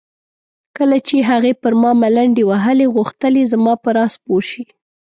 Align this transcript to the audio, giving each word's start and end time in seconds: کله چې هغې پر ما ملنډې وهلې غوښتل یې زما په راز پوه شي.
کله 0.77 0.97
چې 1.07 1.15
هغې 1.29 1.53
پر 1.61 1.73
ما 1.81 1.91
ملنډې 2.01 2.43
وهلې 2.47 2.87
غوښتل 2.95 3.33
یې 3.39 3.45
زما 3.53 3.73
په 3.83 3.89
راز 3.97 4.13
پوه 4.23 4.41
شي. 4.49 4.63